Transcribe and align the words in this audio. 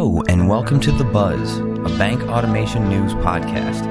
Hello, 0.00 0.22
and 0.30 0.48
welcome 0.48 0.80
to 0.80 0.92
The 0.92 1.04
Buzz, 1.04 1.58
a 1.58 1.98
bank 1.98 2.22
automation 2.22 2.88
news 2.88 3.12
podcast. 3.12 3.86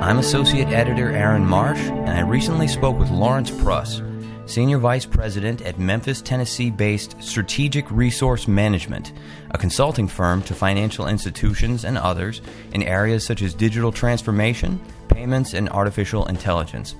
I'm 0.00 0.20
Associate 0.20 0.68
Editor 0.68 1.10
Aaron 1.10 1.44
Marsh, 1.44 1.80
and 1.80 2.10
I 2.10 2.20
recently 2.20 2.68
spoke 2.68 2.96
with 2.96 3.10
Lawrence 3.10 3.50
Pruss, 3.50 4.00
Senior 4.46 4.78
Vice 4.78 5.04
President 5.04 5.62
at 5.62 5.80
Memphis, 5.80 6.22
Tennessee 6.22 6.70
based 6.70 7.20
Strategic 7.20 7.90
Resource 7.90 8.46
Management, 8.46 9.12
a 9.50 9.58
consulting 9.58 10.06
firm 10.06 10.42
to 10.42 10.54
financial 10.54 11.08
institutions 11.08 11.84
and 11.84 11.98
others 11.98 12.40
in 12.72 12.84
areas 12.84 13.26
such 13.26 13.42
as 13.42 13.52
digital 13.52 13.90
transformation, 13.90 14.80
payments, 15.08 15.54
and 15.54 15.68
artificial 15.70 16.24
intelligence. 16.26 16.94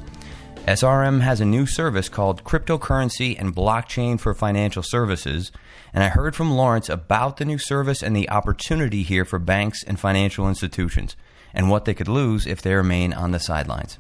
SRM 0.69 1.23
has 1.23 1.41
a 1.41 1.47
new 1.47 1.65
service 1.65 2.11
called 2.11 2.45
Cryptocurrency 2.45 3.35
and 3.41 3.57
Blockchain 3.57 4.21
for 4.21 4.35
Financial 4.35 4.83
Services, 4.83 5.51
and 5.95 6.05
I 6.05 6.09
heard 6.09 6.37
from 6.37 6.51
Lawrence 6.51 6.91
about 6.91 7.39
the 7.39 7.47
new 7.47 7.57
service 7.57 8.03
and 8.03 8.15
the 8.15 8.29
opportunity 8.29 9.03
here 9.03 9.25
for 9.25 9.39
banks 9.39 9.83
and 9.83 9.99
financial 9.99 10.47
institutions, 10.47 11.17
and 11.55 11.71
what 11.71 11.87
they 11.87 11.95
could 11.95 12.07
lose 12.07 12.47
if 12.47 12.61
they 12.61 12.75
remain 12.75 13.15
on 13.15 13.31
the 13.31 13.41
sidelines. 13.41 13.99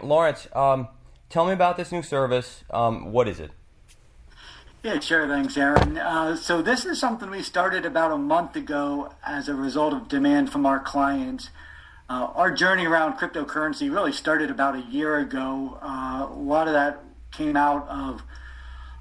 Lawrence, 0.00 0.48
um, 0.54 0.88
tell 1.28 1.44
me 1.44 1.52
about 1.52 1.76
this 1.76 1.92
new 1.92 2.02
service. 2.02 2.64
Um, 2.70 3.12
what 3.12 3.28
is 3.28 3.38
it? 3.38 3.50
Yeah, 4.82 5.00
sure. 5.00 5.28
Thanks, 5.28 5.58
Aaron. 5.58 5.98
Uh, 5.98 6.36
so, 6.36 6.62
this 6.62 6.86
is 6.86 6.98
something 6.98 7.28
we 7.28 7.42
started 7.42 7.84
about 7.84 8.12
a 8.12 8.16
month 8.16 8.56
ago 8.56 9.12
as 9.26 9.46
a 9.46 9.54
result 9.54 9.92
of 9.92 10.08
demand 10.08 10.50
from 10.52 10.64
our 10.64 10.80
clients. 10.80 11.50
Uh, 12.10 12.30
our 12.34 12.50
journey 12.50 12.86
around 12.86 13.18
cryptocurrency 13.18 13.92
really 13.92 14.12
started 14.12 14.50
about 14.50 14.74
a 14.74 14.80
year 14.80 15.18
ago. 15.18 15.78
Uh, 15.82 16.26
a 16.30 16.32
lot 16.32 16.66
of 16.66 16.72
that 16.72 17.04
came 17.32 17.54
out 17.54 17.86
of 17.88 18.22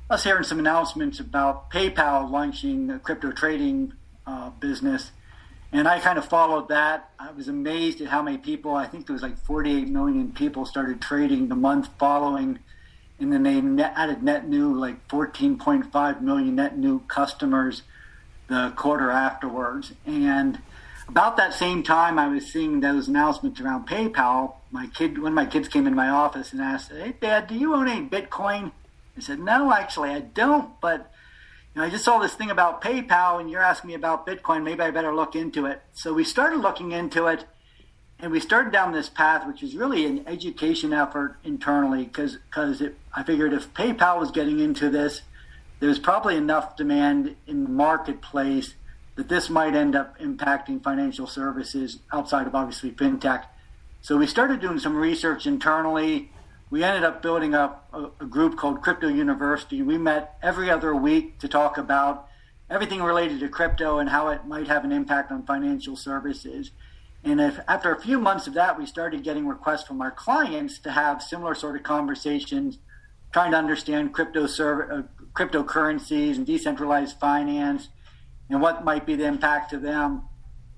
us 0.09 0.25
hearing 0.25 0.43
some 0.43 0.59
announcements 0.59 1.19
about 1.19 1.71
PayPal 1.71 2.29
launching 2.29 2.89
a 2.89 2.99
crypto 2.99 3.31
trading 3.31 3.93
uh, 4.25 4.49
business. 4.49 5.11
And 5.71 5.87
I 5.87 5.99
kind 5.99 6.17
of 6.17 6.25
followed 6.25 6.67
that. 6.67 7.11
I 7.17 7.31
was 7.31 7.47
amazed 7.47 8.01
at 8.01 8.09
how 8.09 8.21
many 8.21 8.37
people, 8.37 8.75
I 8.75 8.87
think 8.87 9.07
there 9.07 9.13
was 9.13 9.23
like 9.23 9.37
48 9.37 9.87
million 9.87 10.33
people 10.33 10.65
started 10.65 11.01
trading 11.01 11.47
the 11.47 11.55
month 11.55 11.89
following. 11.97 12.59
And 13.19 13.31
then 13.31 13.43
they 13.43 13.61
net, 13.61 13.93
added 13.95 14.21
net 14.21 14.49
new, 14.49 14.73
like 14.73 15.07
14.5 15.07 16.21
million 16.21 16.55
net 16.55 16.77
new 16.77 16.99
customers 17.07 17.83
the 18.49 18.73
quarter 18.75 19.11
afterwards. 19.11 19.93
And 20.05 20.59
about 21.09 21.37
that 21.37 21.53
same 21.53 21.83
time, 21.83 22.19
I 22.19 22.27
was 22.27 22.51
seeing 22.51 22.79
those 22.79 23.07
announcements 23.07 23.59
around 23.59 23.87
PayPal. 23.87 24.55
My 24.71 24.87
kid, 24.87 25.17
one 25.21 25.31
of 25.31 25.35
my 25.35 25.45
kids 25.45 25.67
came 25.67 25.87
in 25.87 25.95
my 25.95 26.09
office 26.09 26.51
and 26.51 26.61
asked, 26.61 26.91
"Hey, 26.91 27.15
Dad, 27.19 27.47
do 27.47 27.55
you 27.55 27.73
own 27.73 27.87
any 27.87 28.07
Bitcoin?" 28.07 28.71
I 29.15 29.21
said, 29.21 29.39
"No, 29.39 29.71
actually, 29.71 30.11
I 30.11 30.19
don't. 30.19 30.79
But 30.81 31.11
you 31.73 31.81
know, 31.81 31.87
I 31.87 31.89
just 31.89 32.03
saw 32.03 32.19
this 32.19 32.33
thing 32.33 32.51
about 32.51 32.81
PayPal, 32.81 33.39
and 33.39 33.49
you're 33.49 33.61
asking 33.61 33.89
me 33.89 33.93
about 33.93 34.27
Bitcoin. 34.27 34.63
Maybe 34.63 34.81
I 34.81 34.91
better 34.91 35.15
look 35.15 35.35
into 35.35 35.65
it." 35.65 35.81
So 35.93 36.13
we 36.13 36.23
started 36.23 36.59
looking 36.59 36.91
into 36.91 37.27
it, 37.27 37.45
and 38.19 38.31
we 38.31 38.39
started 38.39 38.71
down 38.71 38.91
this 38.91 39.09
path, 39.09 39.47
which 39.47 39.63
is 39.63 39.75
really 39.75 40.05
an 40.05 40.23
education 40.27 40.91
effort 40.93 41.37
internally, 41.43 42.03
because 42.03 42.37
because 42.49 42.83
I 43.15 43.23
figured 43.23 43.53
if 43.53 43.73
PayPal 43.73 44.19
was 44.19 44.31
getting 44.31 44.59
into 44.59 44.89
this, 44.89 45.21
there's 45.79 45.99
probably 45.99 46.35
enough 46.35 46.75
demand 46.75 47.35
in 47.45 47.63
the 47.63 47.69
marketplace 47.69 48.73
that 49.17 49.27
this 49.27 49.49
might 49.49 49.75
end 49.75 49.95
up 49.95 50.17
impacting 50.19 50.81
financial 50.81 51.27
services 51.27 51.99
outside 52.13 52.47
of 52.47 52.55
obviously 52.55 52.91
fintech. 52.91 53.45
So 54.01 54.15
we 54.15 54.27
started 54.27 54.61
doing 54.61 54.79
some 54.79 54.95
research 54.95 55.47
internally. 55.47 56.31
We 56.69 56.83
ended 56.83 57.03
up 57.03 57.23
building 57.23 57.55
up 57.55 57.89
a, 57.91 58.23
a, 58.23 58.25
group 58.27 58.57
called 58.57 58.81
Crypto 58.83 59.07
University. 59.07 59.81
We 59.81 59.97
met 59.97 60.37
every 60.43 60.69
other 60.69 60.95
week 60.95 61.39
to 61.39 61.47
talk 61.47 61.79
about 61.79 62.27
everything 62.69 63.01
related 63.01 63.39
to 63.39 63.49
crypto 63.49 63.97
and 63.97 64.07
how 64.09 64.29
it 64.29 64.45
might 64.45 64.67
have 64.67 64.85
an 64.85 64.91
impact 64.91 65.31
on 65.31 65.43
financial 65.45 65.95
services. 65.95 66.71
And 67.23 67.41
if 67.41 67.59
after 67.67 67.91
a 67.91 67.99
few 67.99 68.19
months 68.19 68.45
of 68.45 68.53
that, 68.53 68.77
we 68.77 68.85
started 68.85 69.23
getting 69.23 69.47
requests 69.47 69.87
from 69.87 69.99
our 69.99 70.11
clients 70.11 70.77
to 70.79 70.91
have 70.91 71.23
similar 71.23 71.55
sort 71.55 71.75
of 71.75 71.81
conversations, 71.81 72.77
trying 73.33 73.51
to 73.51 73.57
understand 73.57 74.13
crypto 74.13 74.45
serv- 74.45 74.91
uh, 74.91 75.01
cryptocurrencies 75.33 76.35
and 76.35 76.45
decentralized 76.45 77.19
finance 77.19 77.89
and 78.49 78.61
what 78.61 78.83
might 78.83 79.05
be 79.05 79.15
the 79.15 79.25
impact 79.25 79.71
to 79.71 79.77
them. 79.77 80.23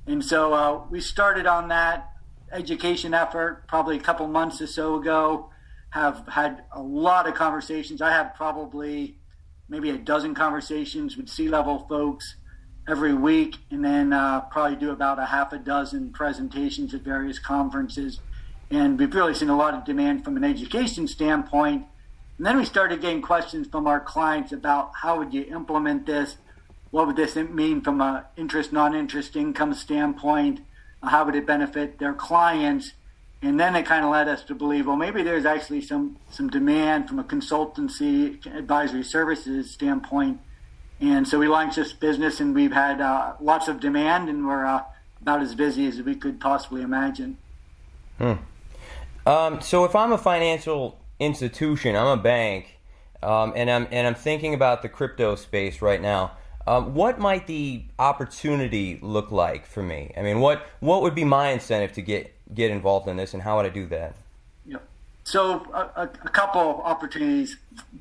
And 0.08 0.24
so 0.24 0.54
uh, 0.54 0.82
we 0.90 1.02
started 1.02 1.46
on 1.46 1.68
that 1.70 2.12
education 2.52 3.14
effort 3.14 3.68
probably 3.68 3.98
a 3.98 4.00
couple 4.00 4.28
months 4.28 4.62
or 4.62 4.68
so 4.68 4.96
ago. 4.96 5.52
Have 5.92 6.28
had 6.28 6.64
a 6.72 6.82
lot 6.82 7.28
of 7.28 7.36
conversations. 7.36 8.02
I 8.02 8.12
have 8.12 8.36
probably 8.36 9.18
maybe 9.68 9.90
a 9.90 9.98
dozen 9.98 10.36
conversations 10.36 11.16
with 11.16 11.30
C-level 11.30 11.86
folks 11.88 12.36
every 12.88 13.14
week, 13.14 13.58
and 13.70 13.86
then 13.86 14.14
uh, 14.14 14.42
probably 14.42 14.76
do 14.76 14.92
about 14.92 15.20
a 15.20 15.26
half 15.26 15.54
a 15.54 15.60
dozen 15.60 16.12
presentations 16.12 16.94
at 16.94 17.02
various 17.02 17.38
conferences. 17.38 18.20
And 18.72 19.00
we've 19.00 19.14
really 19.14 19.34
seen 19.34 19.50
a 19.50 19.58
lot 19.58 19.74
of 19.74 19.86
demand 19.86 20.24
from 20.24 20.38
an 20.38 20.44
education 20.44 21.08
standpoint. 21.08 21.86
And 22.38 22.46
then 22.46 22.58
we 22.58 22.66
started 22.66 23.02
getting 23.02 23.22
questions 23.22 23.68
from 23.68 23.86
our 23.86 24.00
clients 24.00 24.52
about 24.52 24.92
how 24.96 25.18
would 25.20 25.34
you 25.34 25.44
implement 25.44 26.06
this 26.06 26.38
what 26.92 27.08
would 27.08 27.16
this 27.16 27.36
mean 27.36 27.82
from 27.82 28.02
a 28.02 28.26
interest 28.36 28.74
non-interest 28.74 29.36
income 29.36 29.74
standpoint? 29.74 30.62
How 31.04 31.26
would 31.26 31.36
it 31.36 31.46
benefit 31.46 32.00
their 32.00 32.14
clients? 32.14 32.94
And 33.42 33.60
then 33.60 33.76
it 33.76 33.86
kind 33.86 34.04
of 34.04 34.12
led 34.12 34.28
us 34.28 34.44
to 34.44 34.56
believe 34.56 34.88
well 34.88 34.96
maybe 34.96 35.24
there's 35.24 35.46
actually 35.46 35.82
some 35.82 36.18
some 36.30 36.50
demand 36.50 37.08
from 37.08 37.20
a 37.20 37.24
consultancy 37.24 38.46
advisory 38.56 39.04
services 39.04 39.72
standpoint. 39.72 40.40
And 41.02 41.28
so 41.28 41.40
we 41.40 41.48
launched 41.48 41.78
this 41.78 41.94
business 41.94 42.42
and 42.42 42.54
we've 42.54 42.74
had 42.74 43.00
uh, 43.00 43.34
lots 43.40 43.70
of 43.70 43.80
demand 43.80 44.28
and 44.28 44.46
we're 44.46 44.66
uh, 44.66 44.84
about 45.22 45.42
as 45.42 45.56
busy 45.56 45.88
as 45.88 46.02
we 46.02 46.16
could 46.16 46.40
possibly 46.40 46.82
imagine. 46.82 47.38
Hmm. 48.18 48.34
um, 49.26 49.62
so 49.62 49.86
if 49.86 49.96
i'm 49.96 50.12
a 50.12 50.18
financial 50.18 51.00
institution 51.22 51.96
i'm 51.96 52.20
a 52.20 52.22
bank 52.22 52.78
um, 53.24 53.54
and 53.56 53.72
i'm 53.72 53.88
and 53.92 54.06
i'm 54.06 54.16
thinking 54.16 54.54
about 54.54 54.82
the 54.82 54.90
crypto 54.90 55.36
space 55.36 55.82
right 55.82 56.02
now 56.02 56.34
um, 56.70 56.94
what 56.94 57.18
might 57.18 57.48
the 57.48 57.82
opportunity 57.98 59.00
look 59.02 59.32
like 59.32 59.66
for 59.66 59.82
me? 59.82 60.14
I 60.16 60.22
mean, 60.22 60.40
what 60.40 60.68
what 60.82 61.02
would 61.02 61.16
be 61.16 61.24
my 61.24 61.50
incentive 61.50 61.94
to 61.94 62.04
get 62.04 62.32
get 62.54 62.70
involved 62.70 63.08
in 63.08 63.18
this, 63.18 63.34
and 63.34 63.42
how 63.42 63.58
would 63.58 63.66
I 63.66 63.70
do 63.70 63.88
that? 63.88 64.14
Yep. 64.68 64.84
So 65.24 65.66
a, 65.74 66.04
a 66.04 66.30
couple 66.30 66.62
of 66.62 66.80
opportunities. 66.82 67.58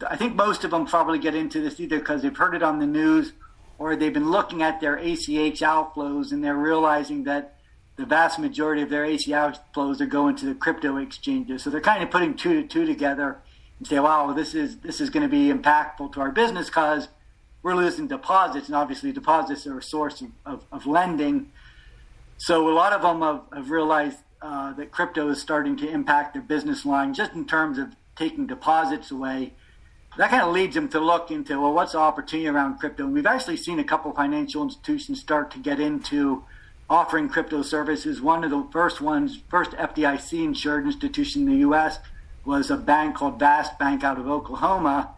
I 0.06 0.16
think 0.16 0.34
most 0.34 0.64
of 0.64 0.70
them 0.70 0.84
probably 0.84 1.18
get 1.18 1.34
into 1.34 1.62
this 1.62 1.80
either 1.80 1.98
because 1.98 2.20
they've 2.20 2.36
heard 2.36 2.54
it 2.54 2.62
on 2.62 2.78
the 2.78 2.86
news, 2.86 3.32
or 3.78 3.96
they've 3.96 4.12
been 4.12 4.30
looking 4.30 4.62
at 4.62 4.82
their 4.82 4.96
ACH 4.96 5.60
outflows 5.60 6.30
and 6.30 6.44
they're 6.44 6.54
realizing 6.54 7.24
that 7.24 7.54
the 7.96 8.04
vast 8.04 8.38
majority 8.38 8.82
of 8.82 8.90
their 8.90 9.06
ACH 9.06 9.28
outflows 9.28 10.02
are 10.02 10.06
going 10.06 10.36
to 10.36 10.44
the 10.44 10.54
crypto 10.54 10.98
exchanges. 10.98 11.62
So 11.62 11.70
they're 11.70 11.80
kind 11.80 12.02
of 12.02 12.10
putting 12.10 12.34
two 12.34 12.60
to 12.60 12.68
two 12.68 12.84
together 12.84 13.38
and 13.78 13.88
say, 13.88 13.98
"Wow, 13.98 14.34
this 14.34 14.54
is 14.54 14.76
this 14.80 15.00
is 15.00 15.08
going 15.08 15.22
to 15.22 15.30
be 15.30 15.50
impactful 15.50 16.12
to 16.12 16.20
our 16.20 16.32
business 16.32 16.66
because." 16.66 17.08
We're 17.62 17.74
losing 17.74 18.06
deposits, 18.06 18.66
and 18.68 18.76
obviously 18.76 19.12
deposits 19.12 19.66
are 19.66 19.78
a 19.78 19.82
source 19.82 20.20
of, 20.20 20.30
of, 20.46 20.64
of 20.70 20.86
lending. 20.86 21.50
So 22.36 22.68
a 22.68 22.72
lot 22.72 22.92
of 22.92 23.02
them 23.02 23.20
have, 23.20 23.42
have 23.52 23.70
realized 23.70 24.18
uh, 24.40 24.72
that 24.74 24.92
crypto 24.92 25.28
is 25.28 25.40
starting 25.40 25.76
to 25.78 25.88
impact 25.88 26.34
their 26.34 26.42
business 26.42 26.86
line 26.86 27.12
just 27.14 27.32
in 27.32 27.44
terms 27.46 27.78
of 27.78 27.88
taking 28.14 28.46
deposits 28.46 29.10
away. 29.10 29.54
That 30.16 30.30
kind 30.30 30.42
of 30.42 30.52
leads 30.52 30.74
them 30.74 30.88
to 30.90 31.00
look 31.00 31.30
into 31.30 31.60
well, 31.60 31.72
what's 31.72 31.92
the 31.92 31.98
opportunity 31.98 32.48
around 32.48 32.78
crypto? 32.78 33.04
And 33.04 33.12
we've 33.12 33.26
actually 33.26 33.56
seen 33.56 33.78
a 33.78 33.84
couple 33.84 34.12
financial 34.12 34.62
institutions 34.62 35.20
start 35.20 35.50
to 35.52 35.58
get 35.58 35.80
into 35.80 36.44
offering 36.88 37.28
crypto 37.28 37.62
services. 37.62 38.20
One 38.20 38.44
of 38.44 38.50
the 38.50 38.66
first 38.72 39.00
ones, 39.00 39.40
first 39.48 39.72
FDIC 39.72 40.44
insured 40.44 40.86
institution 40.86 41.42
in 41.42 41.50
the 41.50 41.58
U.S. 41.58 41.98
was 42.44 42.70
a 42.70 42.76
bank 42.76 43.16
called 43.16 43.38
Vast 43.38 43.78
Bank 43.78 44.02
out 44.04 44.18
of 44.18 44.28
Oklahoma 44.28 45.14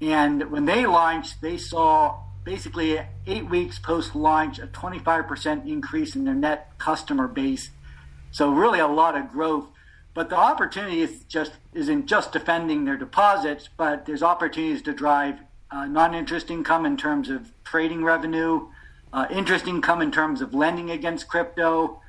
and 0.00 0.50
when 0.50 0.64
they 0.64 0.86
launched, 0.86 1.40
they 1.40 1.56
saw 1.56 2.20
basically 2.44 3.00
eight 3.26 3.48
weeks 3.48 3.78
post 3.78 4.14
launch 4.14 4.58
a 4.58 4.66
25% 4.66 5.68
increase 5.68 6.14
in 6.14 6.24
their 6.24 6.34
net 6.34 6.70
customer 6.78 7.28
base. 7.28 7.70
So 8.30 8.50
really 8.50 8.78
a 8.78 8.86
lot 8.86 9.16
of 9.16 9.30
growth. 9.30 9.66
But 10.14 10.30
the 10.30 10.36
opportunity 10.36 11.00
is 11.00 11.22
just 11.28 11.52
isn't 11.74 12.06
just 12.06 12.32
defending 12.32 12.84
their 12.84 12.96
deposits, 12.96 13.68
but 13.76 14.06
there's 14.06 14.22
opportunities 14.22 14.82
to 14.82 14.92
drive 14.92 15.38
uh, 15.70 15.86
non-interest 15.86 16.50
income 16.50 16.86
in 16.86 16.96
terms 16.96 17.28
of 17.28 17.52
trading 17.64 18.02
revenue, 18.02 18.66
uh, 19.12 19.26
interest 19.30 19.66
income 19.66 20.00
in 20.00 20.10
terms 20.10 20.40
of 20.40 20.54
lending 20.54 20.90
against 20.90 21.28
crypto. 21.28 22.00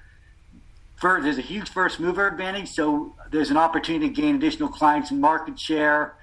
For, 0.96 1.22
there's 1.22 1.38
a 1.38 1.42
huge 1.42 1.70
first 1.70 2.00
mover 2.00 2.28
advantage, 2.28 2.70
so 2.70 3.14
there's 3.32 3.52
an 3.52 3.58
opportunity 3.58 4.08
to 4.08 4.14
gain 4.14 4.36
additional 4.36 4.70
clients 4.70 5.12
and 5.12 5.22
market 5.22 5.60
share. 5.60 6.16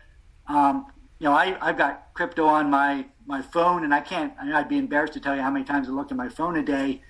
Um, 0.49 0.87
you 1.19 1.25
know, 1.25 1.33
I, 1.33 1.57
I've 1.61 1.79
got 1.79 2.13
crypto 2.15 2.47
on 2.47 2.71
my, 2.71 3.07
my 3.27 3.43
phone, 3.43 3.85
and 3.85 3.95
I 3.95 4.01
can't, 4.01 4.33
I 4.41 4.45
mean, 4.45 4.55
I'd 4.55 4.69
be 4.69 4.79
embarrassed 4.79 5.15
to 5.15 5.21
tell 5.21 5.35
you 5.35 5.43
how 5.43 5.51
many 5.51 5.65
times 5.65 5.89
I 5.89 5.93
look 5.93 6.11
at 6.11 6.17
my 6.17 6.29
phone 6.29 6.57
a 6.57 6.63
day. 6.63 7.03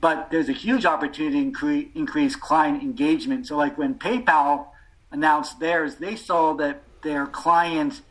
But 0.00 0.30
there's 0.30 0.48
a 0.48 0.52
huge 0.52 0.84
opportunity 0.84 1.42
to 1.42 1.50
incre- 1.50 1.94
increase 1.94 2.36
client 2.36 2.82
engagement. 2.82 3.46
So, 3.46 3.56
like 3.56 3.78
when 3.78 3.94
PayPal 3.94 4.66
announced 5.10 5.58
theirs, 5.58 5.96
they 5.96 6.16
saw 6.16 6.54
that 6.54 6.82
their 7.02 7.26
clients 7.26 8.02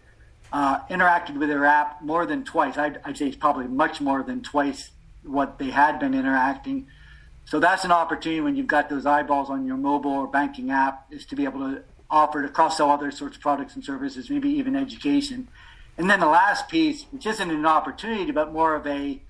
uh, 0.52 0.80
interacted 0.88 1.38
with 1.38 1.50
their 1.50 1.66
app 1.66 2.02
more 2.02 2.26
than 2.26 2.44
twice. 2.44 2.78
I'd, 2.78 3.02
I'd 3.04 3.18
say 3.18 3.28
it's 3.28 3.36
probably 3.36 3.68
much 3.68 4.02
more 4.02 4.24
than 4.24 4.42
twice 4.42 4.92
what 5.24 5.60
they 5.60 5.70
had 5.70 6.00
been 6.00 6.14
interacting. 6.14 6.88
So 7.46 7.60
that's 7.60 7.84
an 7.84 7.92
opportunity 7.92 8.42
when 8.42 8.56
you've 8.56 8.68
got 8.68 8.90
those 8.90 9.06
eyeballs 9.06 9.50
on 9.50 9.68
your 9.68 9.78
mobile 9.78 10.12
or 10.12 10.28
banking 10.28 10.72
app 10.72 11.06
is 11.12 11.26
to 11.28 11.36
be 11.36 11.44
able 11.44 11.60
to 11.60 11.84
offer 12.10 12.42
to 12.42 12.50
cross 12.50 12.78
sell 12.78 12.92
other 12.92 13.12
sorts 13.12 13.36
of 13.36 13.42
products 13.42 13.76
and 13.76 13.84
services, 13.84 14.30
maybe 14.30 14.50
even 14.50 14.76
education. 14.76 15.48
And 15.98 16.10
then 16.10 16.20
the 16.20 16.28
last 16.28 16.70
piece, 16.70 17.06
which 17.12 17.26
isn't 17.26 17.50
an 17.50 17.66
opportunity, 17.66 18.32
but 18.32 18.52
more 18.52 18.76
of 18.76 18.86
a 18.86 19.22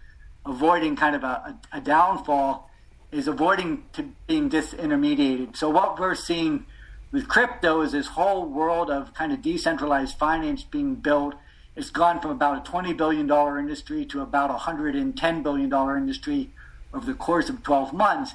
avoiding 0.46 0.96
kind 0.96 1.16
of 1.16 1.24
a, 1.24 1.56
a, 1.74 1.78
a 1.78 1.82
downfall, 1.82 2.70
is 3.12 3.28
avoiding 3.28 3.84
to 3.94 4.10
being 4.28 4.50
disintermediated. 4.50 5.56
So 5.56 5.70
what 5.70 6.00
we're 6.00 6.16
seeing 6.16 6.66
with 7.12 7.28
crypto 7.28 7.82
is 7.82 7.94
this 7.94 8.08
whole 8.08 8.46
world 8.46 8.90
of 8.90 9.14
kind 9.14 9.32
of 9.32 9.42
decentralized 9.42 10.18
finance 10.18 10.64
being 10.64 10.96
built. 10.96 11.36
It's 11.76 11.90
gone 11.90 12.20
from 12.20 12.32
about 12.32 12.68
a 12.68 12.72
$20 12.72 12.96
billion 12.98 13.30
industry 13.60 14.06
to 14.06 14.22
about 14.22 14.50
a 14.50 14.56
$110 14.56 15.44
billion 15.44 15.98
industry 15.98 16.50
over 16.94 17.06
the 17.06 17.14
course 17.14 17.50
of 17.50 17.64
12 17.64 17.94
months. 17.94 18.34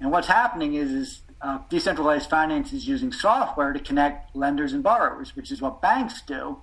And 0.00 0.10
what's 0.10 0.28
happening 0.28 0.74
is, 0.74 0.90
is 0.90 1.20
uh, 1.40 1.58
decentralized 1.68 2.28
finance 2.28 2.72
is 2.72 2.88
using 2.88 3.12
software 3.12 3.72
to 3.72 3.78
connect 3.78 4.34
lenders 4.34 4.72
and 4.72 4.82
borrowers, 4.82 5.36
which 5.36 5.50
is 5.50 5.60
what 5.60 5.80
banks 5.80 6.20
do. 6.22 6.58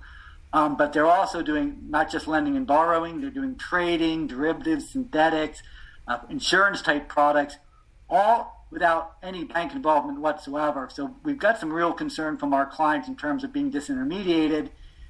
Um, 0.54 0.78
but 0.78 0.94
they're 0.94 1.08
also 1.08 1.42
doing 1.42 1.78
not 1.90 2.10
just 2.10 2.28
lending 2.28 2.56
and 2.56 2.66
borrowing, 2.66 3.20
they're 3.20 3.30
doing 3.30 3.58
trading, 3.58 4.28
derivatives, 4.28 4.90
synthetics, 4.90 5.62
uh, 6.08 6.20
insurance 6.30 6.82
type 6.82 7.10
products, 7.10 7.58
all 8.10 8.66
without 8.72 9.16
any 9.24 9.44
bank 9.44 9.74
involvement 9.74 10.20
whatsoever. 10.20 10.90
So 10.92 11.16
we've 11.24 11.38
got 11.38 11.60
some 11.60 11.72
real 11.72 11.94
concern 11.94 12.38
from 12.38 12.54
our 12.54 12.66
clients 12.66 13.08
in 13.08 13.16
terms 13.16 13.44
of 13.44 13.54
being 13.54 13.72
disintermediated. 13.72 14.70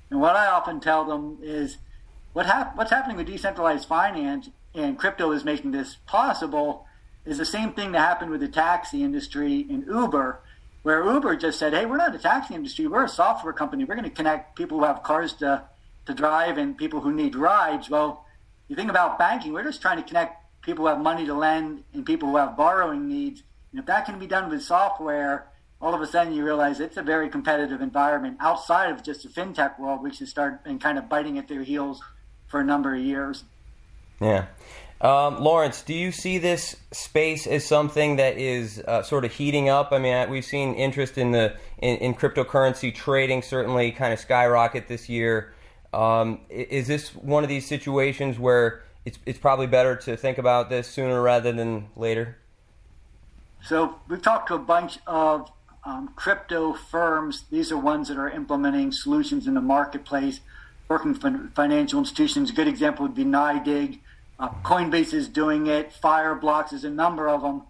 And 0.09 0.21
what 0.21 0.35
I 0.35 0.47
often 0.47 0.79
tell 0.79 1.05
them 1.05 1.39
is 1.41 1.77
what 2.33 2.45
hap- 2.45 2.75
what's 2.75 2.91
happening 2.91 3.17
with 3.17 3.27
decentralized 3.27 3.87
finance 3.87 4.49
and 4.73 4.97
crypto 4.97 5.31
is 5.31 5.43
making 5.43 5.71
this 5.71 5.97
possible 6.05 6.85
is 7.25 7.37
the 7.37 7.45
same 7.45 7.73
thing 7.73 7.91
that 7.91 7.99
happened 7.99 8.31
with 8.31 8.41
the 8.41 8.47
taxi 8.47 9.03
industry 9.03 9.59
in 9.59 9.85
Uber, 9.87 10.39
where 10.83 11.03
Uber 11.03 11.35
just 11.35 11.57
said, 11.57 11.73
"Hey, 11.73 11.85
we're 11.85 11.97
not 11.97 12.13
a 12.13 12.19
taxi 12.19 12.53
industry; 12.53 12.87
we're 12.87 13.05
a 13.05 13.09
software 13.09 13.53
company. 13.53 13.83
We're 13.83 13.95
going 13.95 14.09
to 14.09 14.15
connect 14.15 14.55
people 14.55 14.79
who 14.79 14.85
have 14.85 15.03
cars 15.03 15.33
to 15.35 15.63
to 16.05 16.13
drive 16.13 16.57
and 16.57 16.77
people 16.77 17.01
who 17.01 17.11
need 17.13 17.35
rides." 17.35 17.89
Well, 17.89 18.25
you 18.67 18.75
think 18.75 18.89
about 18.89 19.17
banking; 19.17 19.53
we're 19.53 19.63
just 19.63 19.81
trying 19.81 19.97
to 19.97 20.03
connect 20.03 20.43
people 20.61 20.85
who 20.85 20.89
have 20.89 20.99
money 20.99 21.25
to 21.25 21.33
lend 21.33 21.83
and 21.93 22.05
people 22.05 22.29
who 22.29 22.37
have 22.37 22.55
borrowing 22.57 23.07
needs. 23.07 23.43
And 23.71 23.79
if 23.79 23.85
that 23.87 24.05
can 24.05 24.19
be 24.19 24.27
done 24.27 24.49
with 24.49 24.63
software, 24.63 25.47
all 25.81 25.93
of 25.93 26.01
a 26.01 26.07
sudden 26.07 26.33
you 26.33 26.43
realize 26.43 26.79
it's 26.79 26.97
a 26.97 27.03
very 27.03 27.29
competitive 27.29 27.81
environment 27.81 28.37
outside 28.39 28.91
of 28.91 29.03
just 29.03 29.23
the 29.23 29.29
fintech 29.29 29.79
world, 29.79 30.01
which 30.01 30.19
has 30.19 30.29
started 30.29 30.59
and 30.65 30.81
kind 30.81 30.97
of 30.97 31.09
biting 31.09 31.37
at 31.37 31.47
their 31.47 31.63
heels 31.63 32.01
for 32.47 32.59
a 32.59 32.63
number 32.63 32.95
of 32.95 33.01
years. 33.01 33.43
Yeah. 34.19 34.45
Um, 35.05 35.39
Lawrence, 35.39 35.83
do 35.83 35.93
you 35.93 36.11
see 36.11 36.39
this 36.39 36.75
space 36.91 37.45
as 37.45 37.63
something 37.63 38.15
that 38.15 38.39
is 38.39 38.79
uh, 38.87 39.03
sort 39.03 39.23
of 39.23 39.31
heating 39.31 39.69
up? 39.69 39.91
I 39.91 39.99
mean, 39.99 40.31
we've 40.31 40.43
seen 40.43 40.73
interest 40.73 41.19
in 41.19 41.29
the 41.29 41.55
in, 41.77 41.97
in 41.97 42.15
cryptocurrency 42.15 42.91
trading 42.91 43.43
certainly 43.43 43.91
kind 43.91 44.13
of 44.13 44.19
skyrocket 44.19 44.87
this 44.87 45.07
year. 45.07 45.53
Um, 45.93 46.39
is 46.49 46.87
this 46.87 47.13
one 47.13 47.43
of 47.43 47.49
these 47.49 47.67
situations 47.67 48.39
where 48.39 48.81
it's 49.05 49.19
it's 49.27 49.37
probably 49.37 49.67
better 49.67 49.95
to 49.95 50.17
think 50.17 50.39
about 50.39 50.71
this 50.71 50.87
sooner 50.87 51.21
rather 51.21 51.51
than 51.51 51.89
later? 51.95 52.37
So 53.63 53.97
we've 54.09 54.23
talked 54.23 54.47
to 54.47 54.55
a 54.55 54.59
bunch 54.59 54.97
of 55.05 55.51
um, 55.83 56.13
crypto 56.15 56.73
firms. 56.73 57.43
These 57.51 57.71
are 57.71 57.77
ones 57.77 58.07
that 58.07 58.17
are 58.17 58.31
implementing 58.31 58.91
solutions 58.91 59.45
in 59.45 59.53
the 59.53 59.61
marketplace, 59.61 60.39
working 60.87 61.13
with 61.13 61.53
financial 61.53 61.99
institutions. 61.99 62.49
A 62.49 62.53
good 62.53 62.67
example 62.67 63.05
would 63.05 63.13
be 63.13 63.23
NYDIG 63.23 63.99
uh, 64.39 64.49
Coinbase 64.63 65.13
is 65.13 65.27
doing 65.27 65.67
it. 65.67 65.93
Fireblocks 66.03 66.73
is 66.73 66.83
a 66.83 66.89
number 66.89 67.27
of 67.27 67.41
them, 67.41 67.63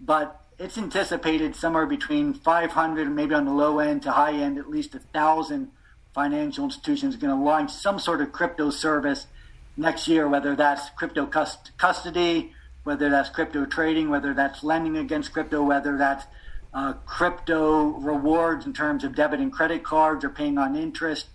but 0.00 0.44
it's 0.58 0.76
anticipated 0.76 1.54
somewhere 1.54 1.86
between 1.86 2.34
500, 2.34 3.10
maybe 3.10 3.34
on 3.34 3.44
the 3.44 3.52
low 3.52 3.78
end 3.78 4.02
to 4.02 4.12
high 4.12 4.32
end, 4.32 4.58
at 4.58 4.68
least 4.68 4.94
a 4.94 4.98
thousand 4.98 5.70
financial 6.14 6.64
institutions 6.64 7.14
are 7.14 7.18
going 7.18 7.36
to 7.36 7.44
launch 7.44 7.70
some 7.70 7.98
sort 7.98 8.20
of 8.20 8.32
crypto 8.32 8.70
service 8.70 9.26
next 9.76 10.08
year, 10.08 10.28
whether 10.28 10.56
that's 10.56 10.90
crypto 10.90 11.26
cust- 11.26 11.70
custody, 11.78 12.52
whether 12.82 13.08
that's 13.08 13.28
crypto 13.28 13.64
trading, 13.64 14.10
whether 14.10 14.34
that's 14.34 14.64
lending 14.64 14.96
against 14.96 15.32
crypto, 15.32 15.62
whether 15.62 15.96
that's 15.96 16.24
uh, 16.74 16.94
crypto 17.06 17.90
rewards 18.00 18.66
in 18.66 18.72
terms 18.72 19.04
of 19.04 19.14
debit 19.14 19.38
and 19.40 19.52
credit 19.52 19.84
cards 19.84 20.24
or 20.24 20.28
paying 20.28 20.58
on 20.58 20.74
interest. 20.74 21.26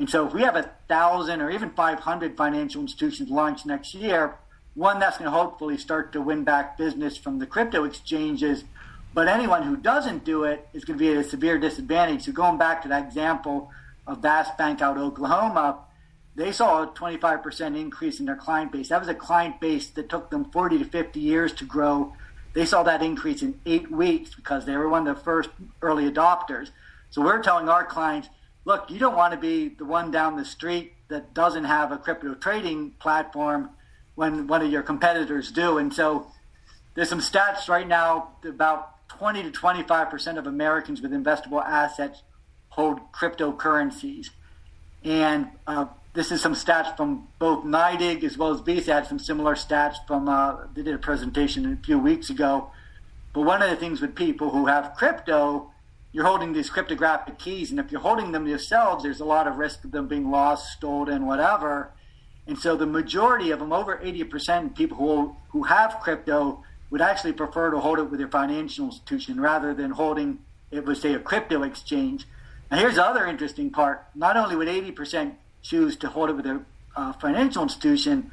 And 0.00 0.08
so 0.08 0.26
if 0.26 0.32
we 0.32 0.40
have 0.42 0.56
a 0.56 0.70
thousand 0.88 1.42
or 1.42 1.50
even 1.50 1.68
500 1.70 2.34
financial 2.34 2.80
institutions 2.80 3.28
launch 3.28 3.66
next 3.66 3.94
year, 3.94 4.34
one 4.74 4.98
that's 4.98 5.18
going 5.18 5.30
to 5.30 5.36
hopefully 5.36 5.76
start 5.76 6.14
to 6.14 6.22
win 6.22 6.42
back 6.42 6.78
business 6.78 7.18
from 7.18 7.38
the 7.38 7.44
crypto 7.44 7.84
exchanges. 7.84 8.64
But 9.12 9.28
anyone 9.28 9.62
who 9.64 9.76
doesn't 9.76 10.24
do 10.24 10.44
it 10.44 10.66
is 10.72 10.86
going 10.86 10.98
to 10.98 11.04
be 11.04 11.10
at 11.10 11.18
a 11.18 11.28
severe 11.28 11.58
disadvantage. 11.58 12.24
So 12.24 12.32
going 12.32 12.56
back 12.56 12.80
to 12.80 12.88
that 12.88 13.04
example 13.04 13.70
of 14.06 14.22
Vast 14.22 14.56
Bank 14.56 14.80
out 14.80 14.96
of 14.96 15.02
Oklahoma, 15.02 15.80
they 16.34 16.50
saw 16.50 16.84
a 16.84 16.86
25% 16.86 17.78
increase 17.78 18.20
in 18.20 18.24
their 18.24 18.36
client 18.36 18.72
base. 18.72 18.88
That 18.88 19.00
was 19.00 19.08
a 19.08 19.14
client 19.14 19.60
base 19.60 19.88
that 19.88 20.08
took 20.08 20.30
them 20.30 20.46
40 20.46 20.78
to 20.78 20.84
50 20.86 21.20
years 21.20 21.52
to 21.52 21.66
grow. 21.66 22.14
They 22.54 22.64
saw 22.64 22.82
that 22.84 23.02
increase 23.02 23.42
in 23.42 23.60
eight 23.66 23.90
weeks 23.90 24.34
because 24.34 24.64
they 24.64 24.78
were 24.78 24.88
one 24.88 25.06
of 25.06 25.14
the 25.18 25.22
first 25.22 25.50
early 25.82 26.10
adopters. 26.10 26.70
So 27.10 27.20
we're 27.20 27.42
telling 27.42 27.68
our 27.68 27.84
clients, 27.84 28.30
look, 28.64 28.90
you 28.90 28.98
don't 28.98 29.16
want 29.16 29.32
to 29.32 29.38
be 29.38 29.68
the 29.68 29.84
one 29.84 30.10
down 30.10 30.36
the 30.36 30.44
street 30.44 30.94
that 31.08 31.34
doesn't 31.34 31.64
have 31.64 31.92
a 31.92 31.98
crypto 31.98 32.34
trading 32.34 32.92
platform 32.98 33.70
when 34.14 34.46
one 34.46 34.62
of 34.62 34.70
your 34.70 34.82
competitors 34.82 35.50
do. 35.50 35.78
And 35.78 35.92
so 35.92 36.30
there's 36.94 37.08
some 37.08 37.20
stats 37.20 37.68
right 37.68 37.86
now 37.86 38.32
about 38.44 39.08
20 39.08 39.42
to 39.42 39.50
25% 39.50 40.38
of 40.38 40.46
Americans 40.46 41.00
with 41.00 41.12
investable 41.12 41.64
assets 41.64 42.22
hold 42.68 43.00
cryptocurrencies. 43.12 44.28
And 45.02 45.48
uh, 45.66 45.86
this 46.12 46.30
is 46.30 46.40
some 46.40 46.54
stats 46.54 46.96
from 46.96 47.28
both 47.38 47.64
NYDIG 47.64 48.22
as 48.24 48.38
well 48.38 48.52
as 48.52 48.60
Visa 48.60 48.94
had 48.94 49.06
some 49.06 49.18
similar 49.18 49.54
stats 49.54 49.96
from, 50.06 50.28
uh, 50.28 50.66
they 50.74 50.82
did 50.82 50.94
a 50.94 50.98
presentation 50.98 51.72
a 51.72 51.76
few 51.84 51.98
weeks 51.98 52.30
ago. 52.30 52.70
But 53.32 53.42
one 53.42 53.62
of 53.62 53.70
the 53.70 53.76
things 53.76 54.00
with 54.00 54.14
people 54.14 54.50
who 54.50 54.66
have 54.66 54.94
crypto 54.96 55.69
you're 56.12 56.26
holding 56.26 56.52
these 56.52 56.70
cryptographic 56.70 57.38
keys, 57.38 57.70
and 57.70 57.78
if 57.78 57.92
you're 57.92 58.00
holding 58.00 58.32
them 58.32 58.46
yourselves, 58.46 59.04
there's 59.04 59.20
a 59.20 59.24
lot 59.24 59.46
of 59.46 59.56
risk 59.56 59.84
of 59.84 59.92
them 59.92 60.08
being 60.08 60.30
lost, 60.30 60.72
stolen, 60.72 61.26
whatever. 61.26 61.92
And 62.46 62.58
so 62.58 62.76
the 62.76 62.86
majority 62.86 63.52
of 63.52 63.60
them, 63.60 63.72
over 63.72 63.96
80% 63.96 64.66
of 64.66 64.74
people 64.74 64.96
who 64.96 65.36
who 65.50 65.64
have 65.64 66.00
crypto, 66.00 66.64
would 66.90 67.00
actually 67.00 67.32
prefer 67.32 67.70
to 67.70 67.78
hold 67.78 67.98
it 67.98 68.04
with 68.04 68.18
their 68.18 68.28
financial 68.28 68.86
institution 68.86 69.40
rather 69.40 69.72
than 69.72 69.92
holding 69.92 70.40
it 70.70 70.84
with, 70.84 70.98
say, 70.98 71.14
a 71.14 71.18
crypto 71.18 71.62
exchange. 71.62 72.26
Now, 72.70 72.78
here's 72.78 72.96
the 72.96 73.04
other 73.04 73.26
interesting 73.26 73.70
part. 73.70 74.04
Not 74.14 74.36
only 74.36 74.56
would 74.56 74.68
80% 74.68 75.34
choose 75.62 75.96
to 75.96 76.08
hold 76.08 76.30
it 76.30 76.34
with 76.34 76.44
their 76.44 76.62
uh, 76.96 77.12
financial 77.14 77.62
institution, 77.62 78.30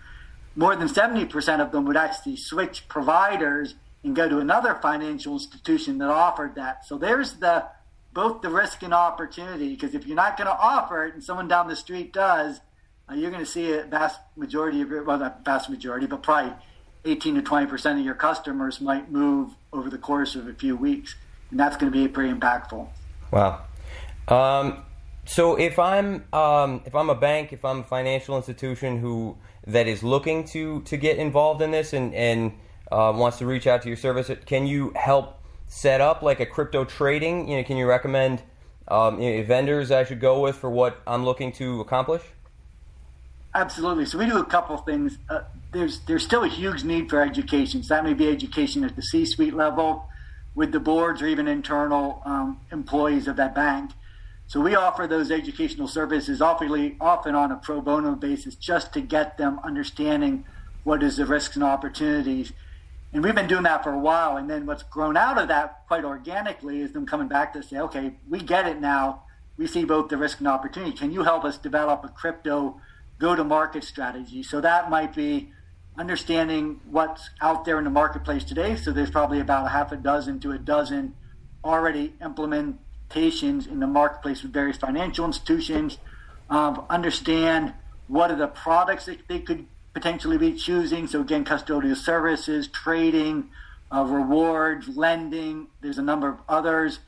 more 0.56 0.76
than 0.76 0.88
70% 0.88 1.60
of 1.60 1.72
them 1.72 1.86
would 1.86 1.98
actually 1.98 2.38
switch 2.38 2.88
providers 2.88 3.76
and 4.08 4.16
go 4.16 4.30
to 4.30 4.40
another 4.40 4.74
financial 4.82 5.34
institution 5.34 5.98
that 5.98 6.10
offered 6.10 6.56
that. 6.56 6.86
So 6.86 6.98
there's 6.98 7.34
the 7.34 7.68
both 8.14 8.42
the 8.42 8.50
risk 8.50 8.82
and 8.82 8.94
opportunity 8.94 9.70
because 9.70 9.94
if 9.94 10.08
you're 10.08 10.16
not 10.16 10.38
going 10.38 10.48
to 10.48 10.58
offer 10.58 11.06
it 11.06 11.14
and 11.14 11.24
someone 11.24 11.48
down 11.48 11.68
the 11.68 11.76
street 11.76 12.14
does, 12.14 12.62
uh, 13.10 13.14
you're 13.14 13.30
going 13.30 13.44
to 13.44 13.50
see 13.50 13.74
a 13.74 13.84
vast 13.84 14.20
majority 14.36 14.82
of 14.82 14.90
your 14.90 15.04
well 15.04 15.20
not 15.20 15.44
vast 15.44 15.70
majority, 15.70 16.08
but 16.08 16.24
probably 16.24 16.54
18 17.06 17.36
to 17.36 17.42
20 17.42 17.68
percent 17.68 18.00
of 18.00 18.06
your 18.06 18.16
customers 18.16 18.80
might 18.80 19.12
move 19.12 19.52
over 19.74 19.90
the 19.90 19.98
course 19.98 20.36
of 20.36 20.48
a 20.48 20.54
few 20.54 20.76
weeks, 20.76 21.16
and 21.52 21.60
that's 21.60 21.76
going 21.76 21.92
to 21.92 21.98
be 21.98 22.08
pretty 22.08 22.34
impactful. 22.34 22.88
Wow. 23.32 23.62
Um, 24.30 24.86
so 25.26 25.58
if 25.58 25.78
I'm 25.78 26.24
um, 26.34 26.82
if 26.86 26.96
I'm 26.96 27.10
a 27.10 27.16
bank, 27.16 27.52
if 27.52 27.66
I'm 27.66 27.82
a 27.82 27.84
financial 27.84 28.38
institution 28.38 29.00
who 29.00 29.38
that 29.68 29.86
is 29.86 30.02
looking 30.02 30.46
to 30.46 30.82
to 30.84 30.96
get 30.96 31.18
involved 31.18 31.62
in 31.62 31.72
this 31.72 31.92
and 31.92 32.14
and 32.16 32.54
uh, 32.92 33.14
wants 33.16 33.38
to 33.40 33.46
reach 33.46 33.68
out 33.68 33.82
to 33.84 33.88
your 33.88 33.98
service, 33.98 34.32
can 34.46 34.68
you 34.68 34.92
help 34.96 35.40
set 35.68 36.02
up 36.02 36.22
like 36.22 36.40
a 36.40 36.46
crypto 36.46 36.86
trading? 36.86 37.50
You 37.50 37.58
know, 37.58 37.64
can 37.64 37.78
you 37.78 37.86
recommend 37.88 38.42
um, 38.88 39.20
you 39.20 39.38
know, 39.38 39.44
vendors 39.44 39.92
I 39.92 40.04
should 40.04 40.22
go 40.22 40.42
with 40.42 40.56
for 40.56 40.70
what 40.70 41.02
I'm 41.06 41.26
looking 41.26 41.52
to 41.54 41.82
accomplish? 41.82 42.22
Absolutely. 43.54 44.06
So 44.06 44.18
we 44.18 44.26
do 44.26 44.38
a 44.38 44.46
couple 44.46 44.78
things. 44.78 45.18
Uh, 45.30 45.42
there's 45.74 46.00
there's 46.02 46.24
still 46.24 46.44
a 46.44 46.48
huge 46.48 46.84
need 46.84 47.10
for 47.10 47.22
education. 47.22 47.84
So 47.84 47.96
that 47.96 48.04
may 48.04 48.14
be 48.14 48.28
education 48.28 48.84
at 48.84 48.96
the 48.96 49.02
C-suite 49.02 49.54
level, 49.54 50.08
with 50.58 50.72
the 50.72 50.80
boards 50.80 51.22
or 51.22 51.28
even 51.28 51.48
internal 51.48 52.22
um, 52.26 52.60
employees 52.72 53.28
of 53.28 53.36
that 53.36 53.54
bank. 53.54 53.92
So 54.48 54.60
we 54.60 54.76
offer 54.76 55.06
those 55.06 55.30
educational 55.30 55.88
services 55.88 56.42
awfully 56.42 56.98
often 57.00 57.36
on 57.36 57.52
a 57.52 57.58
pro 57.58 57.80
bono 57.80 58.16
basis, 58.16 58.56
just 58.56 58.92
to 58.94 59.02
get 59.02 59.38
them 59.38 59.60
understanding 59.64 60.46
what 60.84 61.04
is 61.04 61.18
the 61.18 61.26
risks 61.26 61.56
and 61.56 61.64
opportunities 61.64 62.54
and 63.14 63.24
we've 63.24 63.36
been 63.36 63.48
doing 63.48 63.64
that 63.64 63.84
for 63.84 63.94
a 63.94 64.00
while. 64.00 64.38
And 64.38 64.50
then 64.50 64.66
what's 64.66 64.84
grown 64.84 65.16
out 65.16 65.38
of 65.38 65.48
that 65.48 65.88
quite 65.88 66.04
organically 66.04 66.82
is 66.82 66.92
them 66.92 67.06
coming 67.06 67.28
back 67.28 67.54
to 67.54 67.64
say, 67.64 67.78
okay, 67.80 68.14
we 68.30 68.40
get 68.40 68.68
it 68.68 68.80
now. 68.80 69.24
We 69.58 69.66
see 69.66 69.86
both 69.86 70.10
the 70.10 70.18
risk 70.18 70.40
and 70.40 70.48
opportunity. 70.48 70.96
Can 70.96 71.12
you 71.12 71.24
help 71.24 71.44
us 71.44 71.58
develop 71.58 72.04
a 72.04 72.10
crypto 72.10 72.80
go 73.18 73.36
to 73.36 73.44
market 73.44 73.84
strategy? 73.84 74.44
So 74.44 74.62
that 74.62 74.90
might 74.90 75.16
be 75.16 75.52
understanding 75.98 76.80
what's 76.92 77.30
out 77.42 77.66
there 77.66 77.78
in 77.80 77.84
the 77.86 77.90
marketplace 77.90 78.44
today. 78.44 78.76
So 78.76 78.92
there's 78.92 79.10
probably 79.10 79.40
about 79.40 79.66
a 79.66 79.70
half 79.70 79.92
a 79.92 79.98
dozen 79.98 80.40
to 80.42 80.52
a 80.52 80.58
dozen 80.60 81.16
already 81.64 82.14
implementations 82.22 83.68
in 83.68 83.80
the 83.80 83.88
marketplace 83.88 84.44
with 84.44 84.54
various 84.54 84.78
financial 84.78 85.26
institutions. 85.26 85.98
Um, 86.50 86.86
understand 86.90 87.74
what 88.08 88.32
are 88.32 88.38
the 88.38 88.48
products 88.48 89.06
that 89.06 89.28
they 89.28 89.40
could 89.40 89.66
potentially 89.98 90.38
be 90.38 90.54
choosing. 90.54 91.08
So 91.08 91.22
again, 91.22 91.44
custodial 91.44 91.96
services, 91.96 92.68
trading, 92.68 93.50
uh, 93.92 94.04
rewards, 94.04 94.88
lending. 94.96 95.68
There's 95.82 95.98
a 95.98 96.04
number 96.04 96.30
of 96.30 96.40
others. 96.48 97.00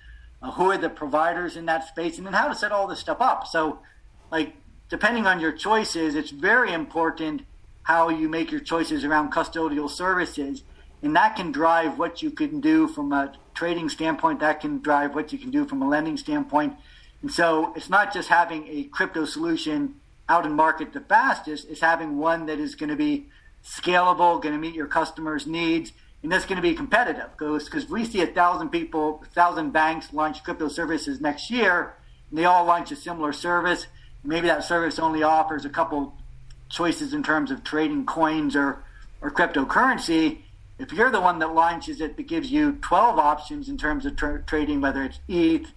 Uh, 0.41 0.51
who 0.51 0.71
are 0.71 0.77
the 0.77 0.89
providers 0.89 1.57
in 1.57 1.65
that 1.65 1.85
space, 1.85 2.17
and 2.17 2.25
then 2.25 2.31
how 2.31 2.47
to 2.47 2.55
set 2.55 2.71
all 2.71 2.87
this 2.87 2.99
stuff 2.99 3.19
up. 3.19 3.45
So, 3.45 3.79
like 4.31 4.53
depending 4.87 5.27
on 5.27 5.41
your 5.41 5.51
choices, 5.51 6.15
it's 6.15 6.31
very 6.31 6.71
important 6.71 7.41
how 7.83 8.07
you 8.07 8.29
make 8.29 8.49
your 8.49 8.61
choices 8.61 9.03
around 9.03 9.33
custodial 9.33 9.89
services. 9.89 10.63
And 11.01 11.13
that 11.17 11.35
can 11.35 11.51
drive 11.51 11.99
what 11.99 12.21
you 12.23 12.31
can 12.31 12.61
do 12.61 12.87
from 12.87 13.11
a 13.11 13.33
trading 13.53 13.89
standpoint, 13.89 14.39
that 14.39 14.61
can 14.61 14.79
drive 14.79 15.13
what 15.13 15.33
you 15.33 15.39
can 15.39 15.51
do 15.51 15.65
from 15.65 15.81
a 15.81 15.89
lending 15.89 16.15
standpoint. 16.15 16.75
And 17.21 17.29
so 17.29 17.73
it's 17.75 17.89
not 17.89 18.13
just 18.13 18.29
having 18.29 18.65
a 18.69 18.83
crypto 18.83 19.25
solution 19.25 19.95
out 20.29 20.45
in 20.45 20.53
market 20.53 20.93
the 20.93 21.01
fastest, 21.01 21.67
is 21.67 21.81
having 21.81 22.17
one 22.17 22.45
that 22.45 22.59
is 22.59 22.75
going 22.75 22.89
to 22.89 22.95
be 22.95 23.27
scalable, 23.63 24.41
going 24.41 24.53
to 24.53 24.59
meet 24.59 24.75
your 24.75 24.87
customers' 24.87 25.45
needs, 25.45 25.91
and 26.23 26.31
that's 26.31 26.45
going 26.45 26.55
to 26.55 26.61
be 26.61 26.73
competitive. 26.75 27.29
Because 27.37 27.89
we 27.89 28.05
see 28.05 28.21
a 28.21 28.27
thousand 28.27 28.69
people, 28.69 29.21
a 29.23 29.25
thousand 29.33 29.71
banks 29.71 30.13
launch 30.13 30.43
crypto 30.43 30.69
services 30.69 31.19
next 31.19 31.49
year, 31.49 31.95
and 32.29 32.39
they 32.39 32.45
all 32.45 32.63
launch 32.63 32.91
a 32.91 32.95
similar 32.95 33.33
service. 33.33 33.87
Maybe 34.23 34.47
that 34.47 34.63
service 34.63 34.99
only 34.99 35.23
offers 35.23 35.65
a 35.65 35.69
couple 35.69 36.13
choices 36.69 37.13
in 37.13 37.23
terms 37.23 37.51
of 37.51 37.63
trading 37.63 38.05
coins 38.05 38.55
or, 38.55 38.83
or 39.21 39.31
cryptocurrency, 39.31 40.39
if 40.79 40.93
you're 40.93 41.11
the 41.11 41.19
one 41.19 41.39
that 41.39 41.53
launches 41.53 41.99
it 41.99 42.15
that 42.15 42.27
gives 42.27 42.51
you 42.51 42.77
12 42.81 43.19
options 43.19 43.67
in 43.67 43.77
terms 43.77 44.05
of 44.05 44.15
tra- 44.15 44.41
trading, 44.43 44.79
whether 44.79 45.03
it's 45.03 45.19
ETH, 45.27 45.67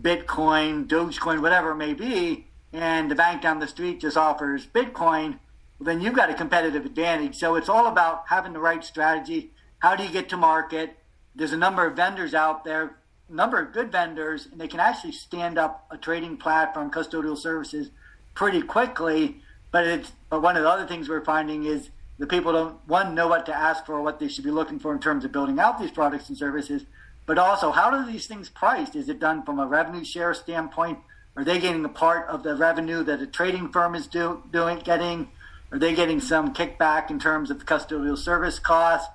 Bitcoin, 0.00 0.86
Dogecoin, 0.86 1.42
whatever 1.42 1.72
it 1.72 1.76
may 1.76 1.92
be, 1.92 2.46
and 2.72 3.10
the 3.10 3.14
bank 3.14 3.42
down 3.42 3.58
the 3.58 3.66
street 3.66 4.00
just 4.00 4.16
offers 4.16 4.66
Bitcoin, 4.66 5.38
well, 5.78 5.86
then 5.86 6.00
you've 6.00 6.14
got 6.14 6.30
a 6.30 6.34
competitive 6.34 6.86
advantage. 6.86 7.36
So 7.36 7.54
it's 7.54 7.68
all 7.68 7.86
about 7.86 8.24
having 8.28 8.52
the 8.52 8.60
right 8.60 8.84
strategy. 8.84 9.52
How 9.78 9.94
do 9.94 10.04
you 10.04 10.10
get 10.10 10.28
to 10.30 10.36
market? 10.36 10.96
There's 11.34 11.52
a 11.52 11.56
number 11.56 11.86
of 11.86 11.96
vendors 11.96 12.34
out 12.34 12.64
there, 12.64 12.96
a 13.28 13.32
number 13.34 13.60
of 13.60 13.72
good 13.72 13.92
vendors, 13.92 14.48
and 14.50 14.60
they 14.60 14.68
can 14.68 14.80
actually 14.80 15.12
stand 15.12 15.58
up 15.58 15.86
a 15.90 15.98
trading 15.98 16.36
platform, 16.38 16.90
custodial 16.90 17.36
services 17.36 17.90
pretty 18.34 18.62
quickly. 18.62 19.42
But 19.70 19.86
it's 19.86 20.12
but 20.30 20.42
one 20.42 20.56
of 20.56 20.62
the 20.62 20.70
other 20.70 20.86
things 20.86 21.08
we're 21.08 21.24
finding 21.24 21.64
is 21.64 21.90
the 22.18 22.26
people 22.26 22.52
don't 22.52 22.88
one 22.88 23.14
know 23.14 23.28
what 23.28 23.44
to 23.46 23.54
ask 23.54 23.84
for, 23.84 24.00
what 24.00 24.18
they 24.18 24.28
should 24.28 24.44
be 24.44 24.50
looking 24.50 24.78
for 24.78 24.92
in 24.92 25.00
terms 25.00 25.24
of 25.24 25.32
building 25.32 25.58
out 25.58 25.78
these 25.78 25.90
products 25.90 26.28
and 26.28 26.38
services, 26.38 26.86
but 27.26 27.36
also 27.36 27.72
how 27.72 27.90
do 27.90 28.10
these 28.10 28.26
things 28.26 28.48
priced? 28.48 28.96
Is 28.96 29.08
it 29.08 29.20
done 29.20 29.42
from 29.42 29.58
a 29.58 29.66
revenue 29.66 30.04
share 30.04 30.32
standpoint? 30.32 30.98
Are 31.36 31.44
they 31.44 31.60
getting 31.60 31.84
a 31.84 31.90
part 31.90 32.28
of 32.28 32.42
the 32.42 32.54
revenue 32.54 33.02
that 33.04 33.20
a 33.20 33.26
trading 33.26 33.68
firm 33.70 33.94
is 33.94 34.06
do, 34.06 34.42
doing 34.50 34.78
getting? 34.78 35.28
Are 35.70 35.78
they 35.78 35.94
getting 35.94 36.20
some 36.20 36.54
kickback 36.54 37.10
in 37.10 37.18
terms 37.18 37.50
of 37.50 37.64
custodial 37.66 38.16
service 38.16 38.58
costs? 38.58 39.08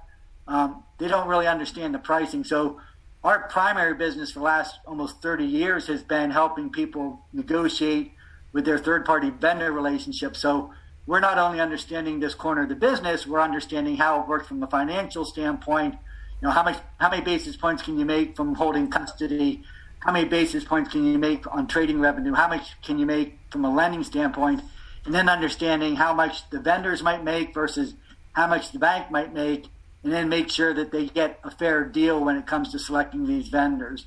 Um, 0.47 0.83
they 0.99 1.07
don't 1.07 1.27
really 1.27 1.47
understand 1.47 1.95
the 1.95 1.99
pricing. 1.99 2.43
So 2.43 2.79
our 3.23 3.47
primary 3.47 3.95
business 3.95 4.31
for 4.31 4.39
the 4.39 4.45
last 4.45 4.79
almost 4.85 5.21
30 5.21 5.45
years 5.45 5.87
has 5.87 6.03
been 6.03 6.29
helping 6.29 6.69
people 6.69 7.25
negotiate 7.33 8.11
with 8.53 8.65
their 8.65 8.77
third 8.77 9.05
party 9.05 9.29
vendor 9.29 9.71
relationship. 9.71 10.35
So 10.35 10.73
we're 11.07 11.21
not 11.21 11.39
only 11.39 11.59
understanding 11.59 12.19
this 12.19 12.35
corner 12.35 12.63
of 12.63 12.69
the 12.69 12.75
business, 12.75 13.25
we're 13.25 13.39
understanding 13.39 13.97
how 13.97 14.21
it 14.21 14.27
works 14.27 14.47
from 14.47 14.61
a 14.61 14.67
financial 14.67 15.25
standpoint. 15.25 15.95
You 16.41 16.47
know, 16.47 16.51
how 16.51 16.63
much 16.63 16.77
how 16.99 17.09
many 17.09 17.23
basis 17.23 17.55
points 17.55 17.81
can 17.81 17.97
you 17.97 18.05
make 18.05 18.35
from 18.35 18.55
holding 18.55 18.89
custody? 18.89 19.63
How 20.01 20.11
many 20.11 20.27
basis 20.27 20.63
points 20.63 20.91
can 20.91 21.05
you 21.05 21.17
make 21.17 21.45
on 21.53 21.67
trading 21.67 21.99
revenue? 21.99 22.33
How 22.33 22.47
much 22.47 22.81
can 22.81 22.97
you 22.97 23.05
make 23.05 23.37
from 23.51 23.65
a 23.65 23.73
lending 23.73 24.03
standpoint? 24.03 24.61
And 25.05 25.13
then 25.13 25.29
understanding 25.29 25.95
how 25.95 26.13
much 26.13 26.49
the 26.49 26.59
vendors 26.59 27.01
might 27.03 27.23
make 27.23 27.53
versus 27.53 27.93
how 28.33 28.47
much 28.47 28.71
the 28.71 28.79
bank 28.79 29.11
might 29.11 29.33
make, 29.33 29.67
and 30.03 30.11
then 30.11 30.29
make 30.29 30.49
sure 30.49 30.73
that 30.73 30.91
they 30.91 31.07
get 31.07 31.39
a 31.43 31.51
fair 31.51 31.83
deal 31.83 32.23
when 32.23 32.35
it 32.35 32.47
comes 32.47 32.71
to 32.71 32.79
selecting 32.79 33.27
these 33.27 33.47
vendors. 33.47 34.05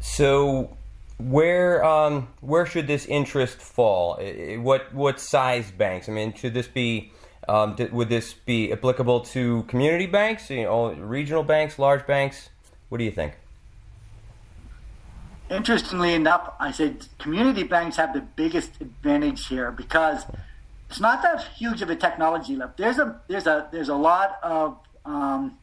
So 0.00 0.76
where 1.18 1.84
um, 1.84 2.28
where 2.40 2.66
should 2.66 2.86
this 2.86 3.06
interest 3.06 3.58
fall? 3.58 4.20
What 4.58 4.94
what 4.94 5.18
size 5.18 5.70
banks? 5.72 6.08
I 6.08 6.12
mean, 6.12 6.34
should 6.34 6.54
this 6.54 6.68
be 6.68 7.12
um, 7.48 7.76
would 7.90 8.08
this 8.08 8.34
be 8.34 8.72
applicable 8.72 9.20
to 9.20 9.64
community 9.64 10.06
banks, 10.06 10.50
you 10.50 10.64
know, 10.64 10.92
regional 10.92 11.42
banks, 11.42 11.78
large 11.78 12.06
banks? 12.06 12.50
What 12.88 12.98
do 12.98 13.04
you 13.04 13.10
think? 13.10 13.34
Interestingly 15.50 16.12
enough, 16.12 16.52
I 16.60 16.72
said 16.72 17.06
community 17.18 17.62
banks 17.62 17.96
have 17.96 18.12
the 18.12 18.20
biggest 18.20 18.80
advantage 18.80 19.46
here 19.46 19.70
because 19.72 20.24
it's 20.90 21.00
not 21.00 21.22
that 21.22 21.46
huge 21.56 21.80
of 21.80 21.88
a 21.88 21.96
technology 21.96 22.54
leap. 22.54 22.76
There's 22.76 22.98
a 22.98 23.20
there's 23.28 23.46
a 23.46 23.68
there's 23.72 23.88
a 23.88 23.94
lot 23.94 24.38
of 24.42 24.78
um, 25.06 25.58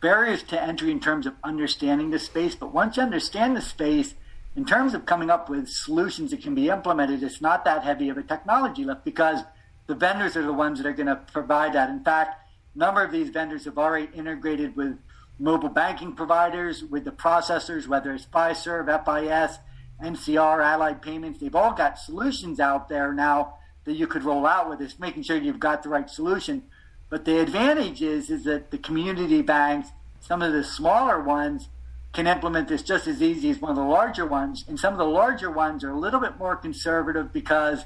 barriers 0.00 0.42
to 0.44 0.60
entry 0.60 0.90
in 0.90 0.98
terms 0.98 1.26
of 1.26 1.34
understanding 1.44 2.10
the 2.10 2.18
space, 2.18 2.56
but 2.56 2.74
once 2.74 2.96
you 2.96 3.04
understand 3.04 3.56
the 3.56 3.62
space 3.62 4.14
in 4.56 4.64
terms 4.64 4.94
of 4.94 5.06
coming 5.06 5.30
up 5.30 5.48
with 5.48 5.68
solutions 5.68 6.32
that 6.32 6.42
can 6.42 6.54
be 6.54 6.68
implemented, 6.68 7.22
it's 7.22 7.40
not 7.40 7.64
that 7.64 7.84
heavy 7.84 8.08
of 8.08 8.18
a 8.18 8.22
technology 8.22 8.84
lift 8.84 9.04
because 9.04 9.40
the 9.86 9.94
vendors 9.94 10.36
are 10.36 10.42
the 10.42 10.52
ones 10.52 10.78
that 10.78 10.86
are 10.86 10.92
going 10.92 11.06
to 11.06 11.16
provide 11.32 11.72
that. 11.74 11.88
In 11.88 12.02
fact, 12.02 12.40
a 12.74 12.78
number 12.78 13.02
of 13.02 13.12
these 13.12 13.30
vendors 13.30 13.64
have 13.64 13.78
already 13.78 14.08
integrated 14.14 14.74
with 14.76 14.98
mobile 15.38 15.68
banking 15.68 16.14
providers, 16.14 16.84
with 16.84 17.04
the 17.04 17.10
processors, 17.10 17.86
whether 17.86 18.12
it's 18.12 18.26
Fiserv, 18.26 18.86
FIS, 18.86 19.58
NCR, 20.02 20.62
Allied 20.62 21.02
Payments. 21.02 21.40
They've 21.40 21.54
all 21.54 21.72
got 21.72 21.98
solutions 21.98 22.60
out 22.60 22.88
there 22.88 23.12
now 23.12 23.54
that 23.84 23.94
you 23.94 24.06
could 24.06 24.24
roll 24.24 24.46
out 24.46 24.68
with 24.68 24.78
this, 24.78 24.98
making 24.98 25.22
sure 25.22 25.36
you've 25.36 25.60
got 25.60 25.82
the 25.82 25.88
right 25.88 26.08
solution. 26.08 26.62
But 27.10 27.24
the 27.24 27.38
advantage 27.40 28.02
is, 28.02 28.30
is 28.30 28.44
that 28.44 28.70
the 28.70 28.78
community 28.78 29.42
banks, 29.42 29.90
some 30.20 30.42
of 30.42 30.52
the 30.52 30.64
smaller 30.64 31.20
ones, 31.20 31.68
can 32.12 32.26
implement 32.26 32.68
this 32.68 32.82
just 32.82 33.06
as 33.06 33.20
easy 33.20 33.50
as 33.50 33.60
one 33.60 33.72
of 33.72 33.76
the 33.76 33.82
larger 33.82 34.24
ones. 34.24 34.64
And 34.68 34.78
some 34.78 34.94
of 34.94 34.98
the 34.98 35.04
larger 35.04 35.50
ones 35.50 35.82
are 35.84 35.90
a 35.90 35.98
little 35.98 36.20
bit 36.20 36.38
more 36.38 36.56
conservative 36.56 37.32
because 37.32 37.80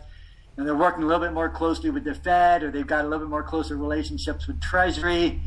you 0.57 0.62
know, 0.62 0.64
they're 0.64 0.75
working 0.75 1.02
a 1.02 1.07
little 1.07 1.26
bit 1.26 1.33
more 1.33 1.49
closely 1.49 1.90
with 1.90 2.05
the 2.05 2.14
Fed 2.14 2.62
or 2.62 2.71
they've 2.71 2.87
got 2.87 3.05
a 3.05 3.09
little 3.09 3.26
bit 3.26 3.31
more 3.31 3.43
closer 3.43 3.76
relationships 3.76 4.47
with 4.47 4.61
Treasury. 4.61 5.40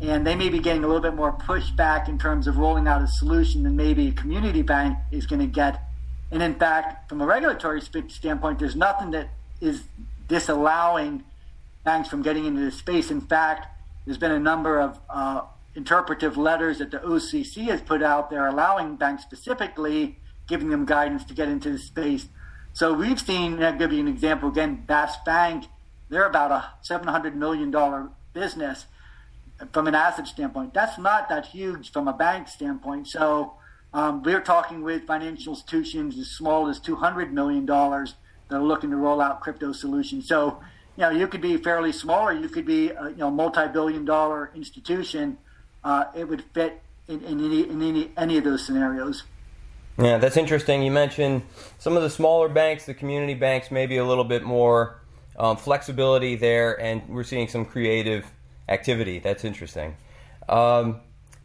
And 0.00 0.26
they 0.26 0.34
may 0.34 0.48
be 0.48 0.60
getting 0.60 0.84
a 0.84 0.86
little 0.86 1.02
bit 1.02 1.14
more 1.14 1.32
pushback 1.32 2.08
in 2.08 2.18
terms 2.18 2.46
of 2.46 2.56
rolling 2.56 2.86
out 2.86 3.02
a 3.02 3.08
solution 3.08 3.64
than 3.64 3.74
maybe 3.76 4.08
a 4.08 4.12
community 4.12 4.62
bank 4.62 4.96
is 5.10 5.26
going 5.26 5.40
to 5.40 5.46
get. 5.46 5.82
And 6.30 6.42
in 6.42 6.54
fact, 6.54 7.08
from 7.08 7.20
a 7.20 7.26
regulatory 7.26 7.80
standpoint, 7.80 8.58
there's 8.58 8.76
nothing 8.76 9.10
that 9.12 9.30
is 9.60 9.82
disallowing 10.28 11.24
banks 11.84 12.08
from 12.08 12.22
getting 12.22 12.44
into 12.44 12.60
this 12.60 12.76
space. 12.76 13.10
In 13.10 13.20
fact, 13.20 13.66
there's 14.04 14.18
been 14.18 14.32
a 14.32 14.38
number 14.38 14.78
of 14.78 14.98
uh, 15.10 15.42
interpretive 15.74 16.36
letters 16.36 16.78
that 16.78 16.90
the 16.90 16.98
OCC 16.98 17.66
has 17.66 17.80
put 17.80 18.02
out 18.02 18.30
there 18.30 18.46
allowing 18.46 18.96
banks 18.96 19.22
specifically 19.22 20.18
giving 20.46 20.70
them 20.70 20.84
guidance 20.84 21.24
to 21.24 21.34
get 21.34 21.48
into 21.48 21.70
the 21.70 21.78
space. 21.78 22.28
So 22.72 22.92
we've 22.92 23.20
seen, 23.20 23.62
I'll 23.62 23.76
give 23.76 23.92
you 23.92 24.00
an 24.00 24.08
example 24.08 24.48
again, 24.48 24.84
Vast 24.86 25.24
Bank, 25.24 25.64
they're 26.08 26.26
about 26.26 26.50
a 26.50 26.72
$700 26.88 27.34
million 27.34 27.74
business 28.32 28.86
from 29.72 29.86
an 29.86 29.94
asset 29.94 30.26
standpoint. 30.26 30.74
That's 30.74 30.98
not 30.98 31.28
that 31.28 31.46
huge 31.46 31.92
from 31.92 32.08
a 32.08 32.12
bank 32.12 32.48
standpoint. 32.48 33.08
So 33.08 33.54
um, 33.92 34.22
we're 34.22 34.40
talking 34.40 34.82
with 34.82 35.06
financial 35.06 35.54
institutions 35.54 36.18
as 36.18 36.28
small 36.28 36.68
as 36.68 36.80
$200 36.80 37.32
million 37.32 37.66
that 37.66 38.14
are 38.50 38.62
looking 38.62 38.90
to 38.90 38.96
roll 38.96 39.20
out 39.20 39.40
crypto 39.40 39.72
solutions. 39.72 40.28
So, 40.28 40.60
you 40.96 41.02
know, 41.02 41.10
you 41.10 41.26
could 41.26 41.40
be 41.40 41.56
fairly 41.56 41.92
small 41.92 42.28
or 42.28 42.32
you 42.32 42.48
could 42.48 42.66
be 42.66 42.90
a 42.90 43.10
you 43.10 43.16
know, 43.16 43.30
multi-billion 43.30 44.04
dollar 44.04 44.50
institution 44.54 45.38
uh, 45.84 46.04
it 46.14 46.28
would 46.28 46.44
fit 46.52 46.80
in, 47.08 47.22
in, 47.22 47.44
any, 47.44 47.68
in 47.68 47.82
any, 47.82 48.10
any 48.16 48.38
of 48.38 48.44
those 48.44 48.64
scenarios. 48.64 49.24
Yeah, 49.98 50.18
that's 50.18 50.36
interesting. 50.36 50.82
You 50.82 50.90
mentioned 50.90 51.42
some 51.78 51.96
of 51.96 52.02
the 52.02 52.10
smaller 52.10 52.48
banks, 52.48 52.86
the 52.86 52.94
community 52.94 53.34
banks, 53.34 53.70
maybe 53.70 53.96
a 53.96 54.04
little 54.04 54.24
bit 54.24 54.44
more 54.44 55.00
um, 55.38 55.56
flexibility 55.56 56.36
there, 56.36 56.80
and 56.80 57.02
we're 57.08 57.24
seeing 57.24 57.48
some 57.48 57.64
creative 57.64 58.24
activity. 58.68 59.18
That's 59.18 59.44
interesting. 59.44 59.96
Um, 60.48 61.00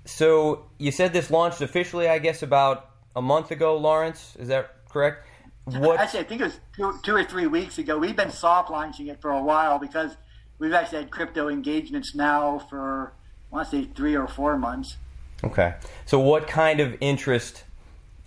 so 0.05 0.65
you 0.77 0.91
said 0.91 1.13
this 1.13 1.31
launched 1.31 1.61
officially, 1.61 2.07
I 2.07 2.19
guess, 2.19 2.43
about 2.43 2.89
a 3.15 3.21
month 3.21 3.51
ago, 3.51 3.77
Lawrence. 3.77 4.35
Is 4.37 4.47
that 4.49 4.87
correct? 4.89 5.25
What? 5.65 5.99
Actually, 5.99 6.19
I 6.21 6.23
think 6.23 6.41
it 6.41 6.45
was 6.45 6.59
two, 6.75 6.99
two 7.03 7.15
or 7.15 7.23
three 7.23 7.47
weeks 7.47 7.77
ago. 7.77 7.97
We've 7.97 8.15
been 8.15 8.31
soft 8.31 8.69
launching 8.69 9.07
it 9.07 9.21
for 9.21 9.31
a 9.31 9.41
while 9.41 9.79
because 9.79 10.17
we've 10.59 10.73
actually 10.73 10.99
had 10.99 11.11
crypto 11.11 11.47
engagements 11.47 12.13
now 12.13 12.59
for 12.69 13.13
I 13.51 13.55
want 13.55 13.69
to 13.69 13.77
say 13.77 13.89
three 13.95 14.15
or 14.15 14.27
four 14.27 14.57
months. 14.57 14.97
Okay. 15.43 15.75
So, 16.05 16.19
what 16.19 16.47
kind 16.47 16.79
of 16.79 16.95
interest 16.99 17.63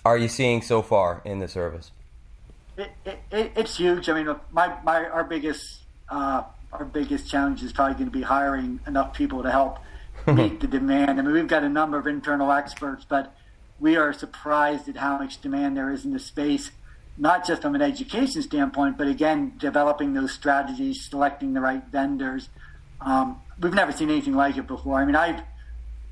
are 0.04 0.16
you 0.16 0.28
seeing 0.28 0.62
so 0.62 0.82
far 0.82 1.20
in 1.24 1.40
the 1.40 1.48
service? 1.48 1.90
It, 2.76 2.90
it, 3.04 3.52
it's 3.56 3.76
huge. 3.76 4.08
I 4.08 4.22
mean, 4.22 4.36
my, 4.52 4.76
my 4.82 5.06
our 5.06 5.24
biggest 5.24 5.82
uh, 6.08 6.42
our 6.78 6.84
biggest 6.84 7.30
challenge 7.30 7.62
is 7.62 7.72
probably 7.72 7.94
going 7.94 8.06
to 8.06 8.10
be 8.10 8.22
hiring 8.22 8.80
enough 8.86 9.14
people 9.14 9.42
to 9.42 9.50
help 9.50 9.78
meet 10.26 10.60
the 10.60 10.66
demand. 10.66 11.18
I 11.18 11.22
mean, 11.22 11.32
we've 11.32 11.46
got 11.46 11.64
a 11.64 11.68
number 11.68 11.98
of 11.98 12.06
internal 12.06 12.52
experts, 12.52 13.04
but 13.08 13.34
we 13.78 13.96
are 13.96 14.12
surprised 14.12 14.88
at 14.88 14.96
how 14.96 15.18
much 15.18 15.40
demand 15.40 15.76
there 15.76 15.90
is 15.90 16.04
in 16.04 16.12
the 16.12 16.18
space, 16.18 16.70
not 17.18 17.46
just 17.46 17.62
from 17.62 17.74
an 17.74 17.82
education 17.82 18.42
standpoint, 18.42 18.96
but 18.96 19.06
again, 19.06 19.52
developing 19.58 20.14
those 20.14 20.32
strategies, 20.32 21.02
selecting 21.02 21.52
the 21.52 21.60
right 21.60 21.84
vendors. 21.90 22.48
Um, 23.00 23.40
we've 23.60 23.74
never 23.74 23.92
seen 23.92 24.10
anything 24.10 24.34
like 24.34 24.56
it 24.56 24.66
before. 24.66 24.98
I 24.98 25.04
mean, 25.04 25.16
I've 25.16 25.42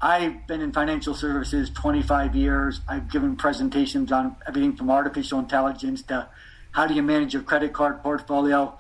I've 0.00 0.46
been 0.46 0.60
in 0.60 0.72
financial 0.72 1.14
services 1.14 1.70
25 1.70 2.36
years. 2.36 2.80
I've 2.86 3.10
given 3.10 3.36
presentations 3.36 4.12
on 4.12 4.36
everything 4.46 4.76
from 4.76 4.90
artificial 4.90 5.38
intelligence 5.38 6.02
to 6.04 6.28
how 6.72 6.86
do 6.86 6.94
you 6.94 7.02
manage 7.02 7.32
your 7.32 7.42
credit 7.42 7.72
card 7.72 8.02
portfolio. 8.02 8.76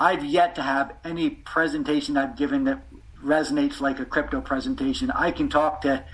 I've 0.00 0.24
yet 0.24 0.54
to 0.54 0.62
have 0.62 0.96
any 1.04 1.28
presentation 1.28 2.16
I've 2.16 2.34
given 2.34 2.64
that 2.64 2.82
resonates 3.22 3.80
like 3.80 4.00
a 4.00 4.06
crypto 4.06 4.40
presentation. 4.40 5.10
I 5.10 5.30
can 5.30 5.50
talk 5.50 5.82
to 5.82 6.04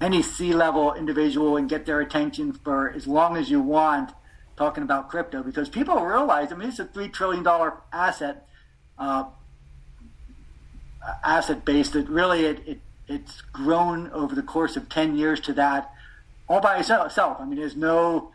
any 0.00 0.20
C 0.20 0.52
level 0.52 0.92
individual 0.92 1.56
and 1.56 1.68
get 1.68 1.86
their 1.86 2.00
attention 2.00 2.52
for 2.52 2.90
as 2.90 3.06
long 3.06 3.36
as 3.36 3.48
you 3.48 3.60
want 3.60 4.10
talking 4.56 4.82
about 4.82 5.08
crypto 5.08 5.44
because 5.44 5.68
people 5.68 6.00
realize, 6.00 6.50
I 6.50 6.56
mean, 6.56 6.68
it's 6.68 6.80
a 6.80 6.84
$3 6.84 7.12
trillion 7.12 7.46
asset. 7.92 8.48
Uh, 8.98 9.26
asset 11.22 11.64
base 11.64 11.90
that 11.90 12.08
really 12.08 12.46
it, 12.46 12.62
it, 12.66 12.80
it's 13.06 13.42
grown 13.52 14.10
over 14.10 14.34
the 14.34 14.42
course 14.42 14.76
of 14.76 14.88
10 14.88 15.16
years 15.16 15.38
to 15.38 15.52
that 15.52 15.92
all 16.48 16.60
by 16.60 16.78
itself. 16.78 17.36
I 17.40 17.44
mean, 17.44 17.58
there's 17.58 17.76
no 17.76 18.32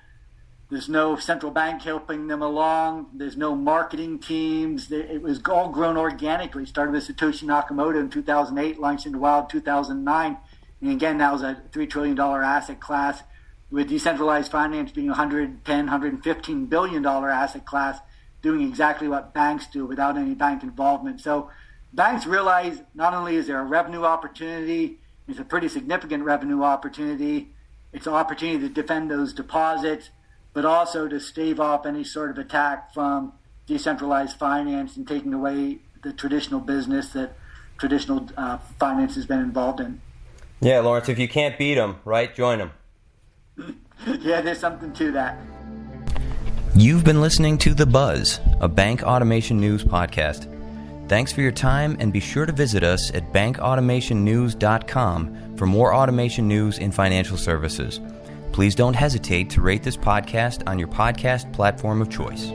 there's 0.71 0.87
no 0.87 1.17
central 1.17 1.51
bank 1.51 1.81
helping 1.81 2.27
them 2.27 2.41
along. 2.41 3.07
There's 3.13 3.35
no 3.35 3.55
marketing 3.55 4.19
teams. 4.19 4.89
It 4.89 5.21
was 5.21 5.41
all 5.49 5.67
grown 5.67 5.97
organically. 5.97 6.65
Started 6.65 6.93
with 6.93 7.05
Satoshi 7.05 7.43
Nakamoto 7.43 7.99
in 7.99 8.09
2008, 8.09 8.79
launched 8.79 9.05
into 9.05 9.19
Wild 9.19 9.49
2009. 9.49 10.37
And 10.79 10.91
again, 10.91 11.17
that 11.17 11.33
was 11.33 11.41
a 11.41 11.61
$3 11.73 11.89
trillion 11.89 12.17
asset 12.17 12.79
class 12.79 13.21
with 13.69 13.89
decentralized 13.89 14.49
finance 14.49 14.93
being 14.93 15.09
$110, 15.09 15.59
115 15.65 16.65
billion 16.67 17.01
dollar 17.01 17.29
asset 17.29 17.65
class, 17.65 17.99
doing 18.41 18.61
exactly 18.61 19.09
what 19.09 19.33
banks 19.33 19.67
do 19.67 19.85
without 19.85 20.17
any 20.17 20.35
bank 20.35 20.63
involvement. 20.63 21.19
So 21.19 21.49
banks 21.91 22.25
realize 22.25 22.81
not 22.95 23.13
only 23.13 23.35
is 23.35 23.47
there 23.47 23.59
a 23.59 23.65
revenue 23.65 24.05
opportunity, 24.05 24.99
it's 25.27 25.39
a 25.39 25.43
pretty 25.43 25.67
significant 25.67 26.23
revenue 26.23 26.63
opportunity. 26.63 27.53
It's 27.91 28.07
an 28.07 28.13
opportunity 28.13 28.59
to 28.59 28.73
defend 28.73 29.11
those 29.11 29.33
deposits 29.33 30.11
but 30.53 30.65
also 30.65 31.07
to 31.07 31.19
stave 31.19 31.59
off 31.59 31.85
any 31.85 32.03
sort 32.03 32.29
of 32.29 32.37
attack 32.37 32.93
from 32.93 33.33
decentralized 33.67 34.37
finance 34.37 34.97
and 34.97 35.07
taking 35.07 35.33
away 35.33 35.79
the 36.03 36.13
traditional 36.13 36.59
business 36.59 37.09
that 37.09 37.35
traditional 37.77 38.29
uh, 38.37 38.57
finance 38.79 39.15
has 39.15 39.25
been 39.25 39.39
involved 39.39 39.79
in. 39.79 40.01
Yeah, 40.59 40.81
Lawrence, 40.81 41.09
if 41.09 41.17
you 41.17 41.27
can't 41.27 41.57
beat 41.57 41.75
them, 41.75 41.99
right, 42.05 42.35
join 42.35 42.59
them. 42.59 42.71
yeah, 44.19 44.41
there's 44.41 44.59
something 44.59 44.93
to 44.93 45.11
that. 45.13 45.39
You've 46.75 47.03
been 47.03 47.21
listening 47.21 47.57
to 47.59 47.73
The 47.73 47.85
Buzz, 47.85 48.39
a 48.59 48.67
bank 48.67 49.03
automation 49.03 49.59
news 49.59 49.83
podcast. 49.83 50.47
Thanks 51.09 51.33
for 51.33 51.41
your 51.41 51.51
time, 51.51 51.97
and 51.99 52.13
be 52.13 52.21
sure 52.21 52.45
to 52.45 52.53
visit 52.53 52.83
us 52.83 53.13
at 53.13 53.33
bankautomationnews.com 53.33 55.57
for 55.57 55.65
more 55.65 55.93
automation 55.93 56.47
news 56.47 56.77
in 56.77 56.91
financial 56.91 57.37
services. 57.37 57.99
Please 58.51 58.75
don't 58.75 58.93
hesitate 58.93 59.49
to 59.51 59.61
rate 59.61 59.83
this 59.83 59.97
podcast 59.97 60.67
on 60.67 60.77
your 60.77 60.89
podcast 60.89 61.51
platform 61.53 62.01
of 62.01 62.09
choice. 62.09 62.51